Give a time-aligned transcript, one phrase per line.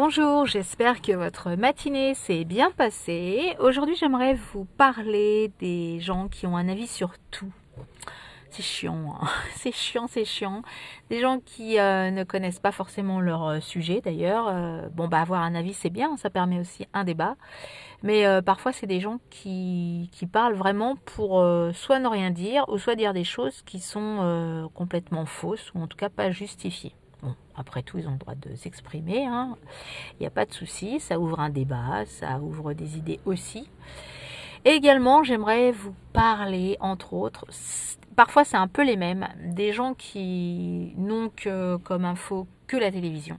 [0.00, 3.56] Bonjour, j'espère que votre matinée s'est bien passée.
[3.58, 7.50] Aujourd'hui, j'aimerais vous parler des gens qui ont un avis sur tout.
[8.50, 9.26] C'est chiant, hein.
[9.56, 10.62] c'est chiant, c'est chiant.
[11.10, 14.46] Des gens qui euh, ne connaissent pas forcément leur euh, sujet d'ailleurs.
[14.46, 17.34] Euh, bon, bah avoir un avis c'est bien, ça permet aussi un débat.
[18.04, 21.44] Mais parfois c'est des gens qui, qui parlent vraiment pour
[21.74, 25.88] soit ne rien dire ou soit dire des choses qui sont complètement fausses ou en
[25.88, 26.94] tout cas pas justifiées.
[27.22, 29.26] Bon, après tout, ils ont le droit de s'exprimer.
[29.26, 29.56] Hein.
[30.14, 31.00] Il n'y a pas de souci.
[31.00, 33.68] Ça ouvre un débat, ça ouvre des idées aussi.
[34.64, 37.46] Également, j'aimerais vous parler, entre autres,
[38.16, 42.90] parfois c'est un peu les mêmes, des gens qui n'ont que comme info que la
[42.90, 43.38] télévision.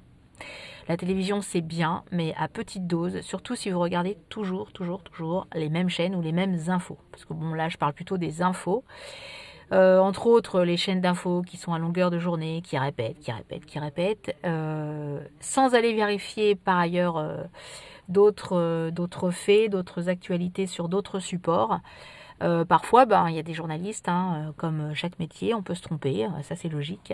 [0.88, 5.46] La télévision, c'est bien, mais à petite dose, surtout si vous regardez toujours, toujours, toujours
[5.54, 6.98] les mêmes chaînes ou les mêmes infos.
[7.12, 8.84] Parce que bon, là, je parle plutôt des infos.
[9.72, 13.32] Euh, entre autres, les chaînes d'infos qui sont à longueur de journée, qui répètent, qui
[13.32, 17.44] répètent, qui répètent, euh, sans aller vérifier par ailleurs euh,
[18.08, 21.80] d'autres, faits, d'autres actualités sur d'autres supports.
[22.67, 26.28] parfois, ben, il y a des journalistes, hein, comme chaque métier, on peut se tromper,
[26.44, 27.14] ça c'est logique.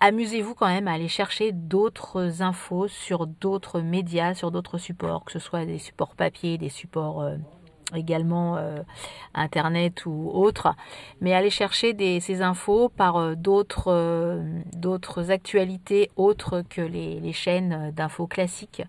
[0.00, 5.32] Amusez-vous quand même à aller chercher d'autres infos sur d'autres médias, sur d'autres supports, que
[5.32, 7.24] ce soit des supports papier, des supports
[7.94, 8.82] également euh,
[9.34, 10.74] internet ou autre,
[11.20, 17.20] mais aller chercher des, ces infos par euh, d'autres euh, d'autres actualités autres que les,
[17.20, 18.82] les chaînes d'infos classiques.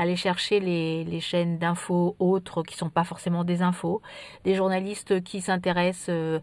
[0.00, 4.00] Aller chercher les, les chaînes d'infos autres qui sont pas forcément des infos,
[4.44, 6.40] des journalistes qui s'intéressent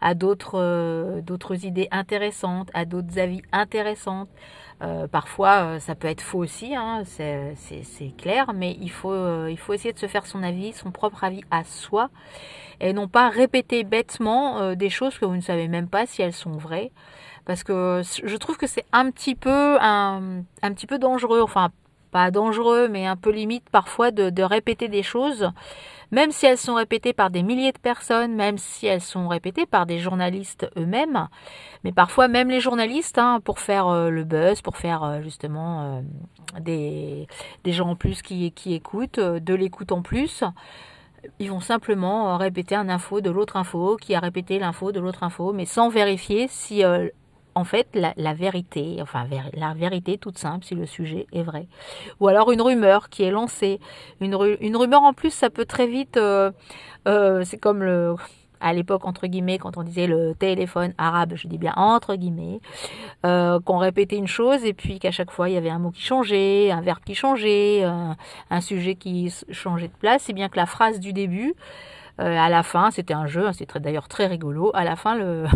[0.00, 4.28] à d'autres d'autres idées intéressantes, à d'autres avis intéressantes.
[4.80, 7.56] Euh, parfois, euh, ça peut être faux aussi, hein, c'est
[8.16, 11.24] clair, mais il faut, euh, il faut essayer de se faire son avis, son propre
[11.24, 12.10] avis à soi,
[12.80, 16.32] et non pas répéter bêtement des choses que vous ne savez même pas si elles
[16.32, 16.92] sont vraies,
[17.44, 21.70] parce que je trouve que c'est un petit peu un, un petit peu dangereux, enfin
[22.10, 25.50] pas dangereux, mais un peu limite parfois de, répéter des choses.
[26.10, 29.66] Même si elles sont répétées par des milliers de personnes, même si elles sont répétées
[29.66, 31.28] par des journalistes eux-mêmes,
[31.84, 35.82] mais parfois même les journalistes, hein, pour faire euh, le buzz, pour faire euh, justement
[35.82, 36.00] euh,
[36.60, 37.26] des,
[37.64, 40.44] des gens en plus qui, qui écoutent, de l'écoute en plus,
[41.38, 45.24] ils vont simplement répéter un info de l'autre info, qui a répété l'info de l'autre
[45.24, 46.82] info, mais sans vérifier si
[47.58, 51.66] en fait la, vérité, enfin la vérité toute simple si le sujet est vrai.
[52.20, 53.80] Ou alors une rumeur qui est lancée.
[54.20, 56.52] Une, rumeur en plus, ça peut très vite, euh,
[57.08, 58.14] euh, c'est comme le,
[58.60, 62.60] à l'époque entre guillemets quand on disait le téléphone arabe, je dis bien entre guillemets,
[63.26, 65.90] euh, qu'on répétait une chose et puis qu'à chaque fois il y avait un mot
[65.90, 70.56] qui changeait, un verbe qui changeait, un, sujet qui changeait de place, c'est bien que
[70.56, 71.54] la phrase du début,
[72.18, 74.72] à la fin, c'était un jeu, c'était d'ailleurs très rigolo.
[74.74, 75.46] À la fin, le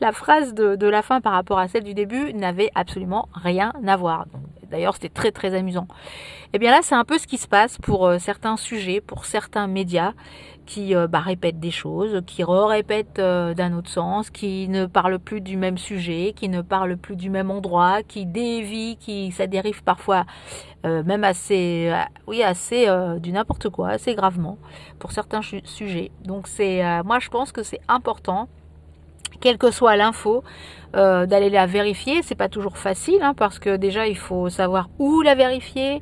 [0.00, 3.96] la phrase de, la fin par rapport à celle du début n'avait absolument rien à
[3.96, 4.26] voir.
[4.70, 5.86] D'ailleurs, c'était très très amusant.
[6.46, 9.00] Et eh bien là, c'est un peu ce qui se passe pour euh, certains sujets,
[9.00, 10.12] pour certains médias
[10.64, 15.18] qui euh, bah, répètent des choses, qui re-répètent euh, d'un autre sens, qui ne parlent
[15.18, 19.46] plus du même sujet, qui ne parlent plus du même endroit, qui dévient, qui ça
[19.46, 20.24] dérive parfois
[20.84, 21.92] même assez,
[22.28, 22.86] oui assez
[23.18, 24.56] du n'importe quoi, assez gravement
[25.00, 26.12] pour certains sujets.
[26.24, 28.48] Donc c'est, moi je pense que c'est important
[29.36, 30.42] quelle que soit l'info,
[30.96, 32.22] euh, d'aller la vérifier.
[32.22, 36.00] C'est pas toujours facile hein, parce que déjà il faut savoir où la vérifier,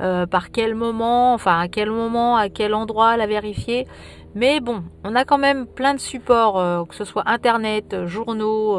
[0.00, 3.86] euh, par quel moment, enfin à quel moment, à quel endroit la vérifier.
[4.34, 8.78] Mais bon, on a quand même plein de supports, euh, que ce soit internet, journaux,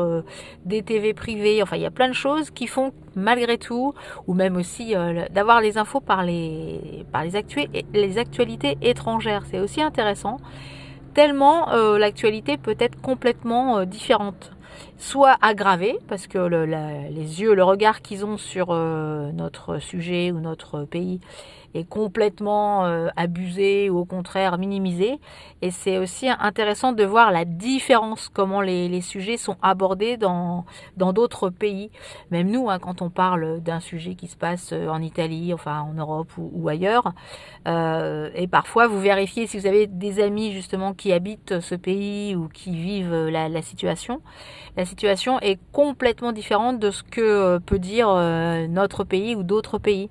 [0.66, 3.94] des TV privés, enfin il y a plein de choses qui font malgré tout,
[4.26, 4.96] ou même aussi
[5.32, 7.32] d'avoir les infos par les par les,
[7.94, 9.44] les actualités étrangères.
[9.46, 10.38] C'est aussi intéressant
[11.14, 14.52] tellement euh, l'actualité peut être complètement euh, différente.
[15.02, 20.40] Soit aggravée, parce que les yeux, le regard qu'ils ont sur euh, notre sujet ou
[20.40, 21.20] notre pays
[21.74, 25.20] est complètement euh, abusé ou au contraire minimisé.
[25.64, 30.66] Et c'est aussi intéressant de voir la différence, comment les, sujets sont abordés dans
[30.98, 31.90] d'autres pays.
[32.30, 35.82] Même nous, hein, quand on parle d'un sujet qui se passe euh, en Italie, enfin
[35.82, 37.14] en Europe ou, ailleurs,
[37.66, 42.47] et parfois vous vérifiez si vous avez des amis justement qui habitent ce pays ou
[42.47, 44.22] qui vivent la, situation.
[44.91, 48.08] Situation est complètement différente de ce que peut dire
[48.70, 50.09] notre pays ou d'autres pays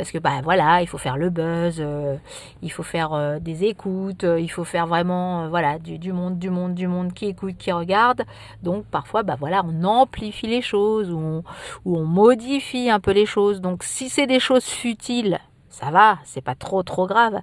[0.00, 2.16] parce que bah voilà, il faut faire le buzz, euh,
[2.62, 6.48] il faut faire euh, des écoutes, euh, il faut faire vraiment voilà du, monde, du
[6.48, 8.22] monde, du monde qui écoute, qui regarde.
[8.62, 11.42] Donc parfois bah voilà, on amplifie les choses ou
[11.84, 13.60] on modifie un peu les choses.
[13.60, 15.38] Donc si c'est des choses futiles,
[15.70, 17.40] ça va, c'est pas trop trop grave.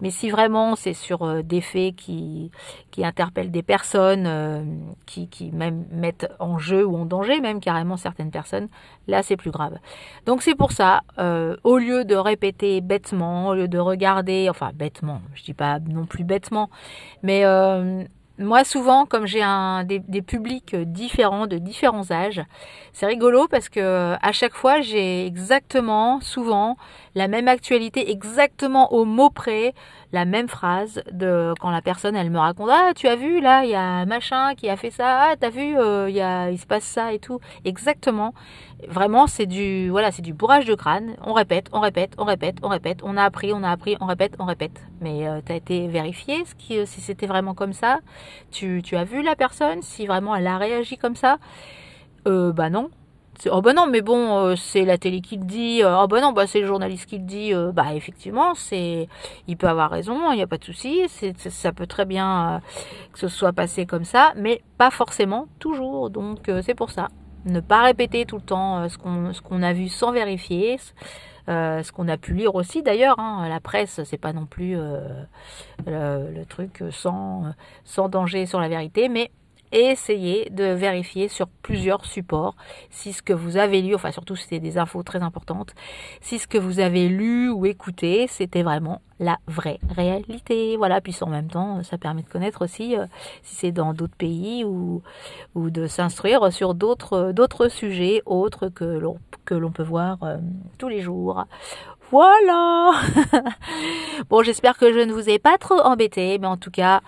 [0.00, 2.50] Mais si vraiment c'est sur euh, des faits qui,
[2.98, 4.64] interpellent des personnes, euh,
[5.04, 8.68] qui, même mettent en jeu ou en danger même carrément certaines personnes,
[9.06, 9.78] là c'est plus grave.
[10.24, 14.70] Donc c'est pour ça, euh, au lieu de répéter bêtement, au lieu de regarder, enfin
[14.74, 16.70] bêtement, je dis pas non plus bêtement,
[17.22, 17.44] mais
[18.38, 19.42] moi, souvent, comme j'ai
[19.86, 22.42] des, des, publics différents, de différents âges,
[22.92, 26.76] c'est rigolo parce que à chaque fois, j'ai exactement, souvent,
[27.16, 29.72] la même actualité, exactement au mot près,
[30.12, 33.64] la même phrase de quand la personne, elle me raconte, ah, tu as vu, là,
[33.64, 36.50] il y a machin qui a fait ça, ah, t'as vu, euh, il, y a,
[36.50, 37.40] il se passe ça et tout.
[37.64, 38.34] Exactement.
[38.86, 41.16] Vraiment, c'est du, voilà, c'est du bourrage de crâne.
[41.24, 43.00] On répète, on répète, on répète, on répète.
[43.02, 44.78] On a appris, on a appris, on répète, on répète.
[45.00, 48.00] Mais euh, tu as été vérifié ce qui, si c'était vraiment comme ça?
[48.50, 51.38] Tu, tu as vu la personne, si vraiment elle a réagi comme ça?
[52.28, 52.90] Euh, bah non,
[53.50, 56.20] oh bah non mais bon euh, c'est la télé qui le dit euh, oh bah
[56.20, 59.08] non bah c'est le journaliste qui le dit euh, bah effectivement c'est
[59.46, 61.02] il peut avoir raison il n'y a pas de souci
[61.36, 62.60] ça peut très bien
[63.12, 66.10] que ce soit passé comme ça mais pas forcément toujours.
[66.10, 67.08] Donc c'est pour ça.
[67.44, 70.78] Ne pas répéter tout le temps ce qu'on a vu sans vérifier
[71.46, 76.30] ce qu'on a pu lire aussi d'ailleurs hein, la presse c'est pas non plus le,
[76.34, 77.52] le, truc sans
[77.84, 79.30] sans danger sur la vérité mais
[79.72, 82.56] et essayez de vérifier sur plusieurs supports
[82.90, 85.74] si ce que vous avez lu, enfin surtout c'est des infos très importantes,
[86.20, 90.76] si ce que vous avez lu ou écouté, c'était vraiment la vraie réalité.
[90.76, 93.06] Voilà, puis en même temps, ça permet de connaître aussi euh,
[93.42, 95.02] si c'est dans d'autres pays ou,
[95.54, 100.36] ou de s'instruire sur d'autres d'autres sujets autres que l'on que l'on peut voir euh,
[100.78, 101.44] tous les jours.
[102.10, 102.92] Voilà.
[104.30, 107.00] bon, j'espère que je ne vous ai pas trop embêté, mais en tout cas,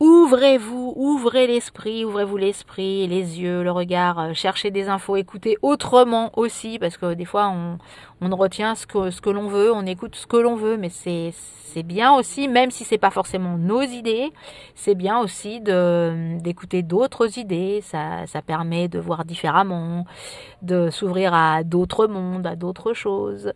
[0.00, 6.30] Ouvrez-vous, ouvrez l'esprit, ouvrez-vous l'esprit, les yeux, le regard, euh, cherchez des infos, écoutez autrement
[6.38, 7.76] aussi, parce que des fois on,
[8.22, 11.32] on retient ce que, l'on veut, on écoute ce que l'on veut, mais c'est
[11.72, 14.32] c'est bien aussi, même si c'est pas forcément nos idées,
[14.74, 17.80] c'est bien aussi d'écouter d'autres idées.
[17.80, 20.04] Ça, ça permet de voir différemment,
[20.62, 23.52] de s'ouvrir à d'autres mondes, à d'autres choses.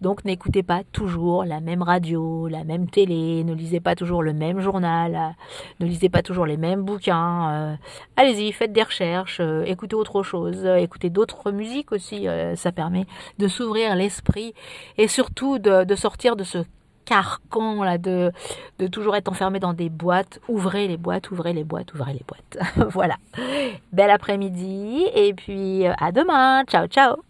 [0.00, 4.32] Donc n'écoutez pas toujours la même radio, la même télé, ne lisez pas toujours le
[4.32, 5.34] même journal,
[5.80, 7.50] ne lisez pas toujours les mêmes bouquins.
[7.50, 7.74] Euh,
[8.16, 12.28] allez-y, faites des recherches, euh, écoutez autre chose, écoutez d'autres musiques aussi.
[12.28, 13.06] Euh, ça permet
[13.38, 14.54] de s'ouvrir l'esprit
[14.98, 16.58] et surtout de, sortir de ce
[17.04, 18.32] carcan là de,
[18.78, 20.40] de toujours être enfermé dans des boîtes.
[20.48, 22.58] Ouvrez les boîtes, ouvrez les boîtes, ouvrez les boîtes.
[22.92, 23.16] voilà.
[23.92, 26.64] Bel après-midi et puis euh, à demain.
[26.64, 27.25] Ciao ciao.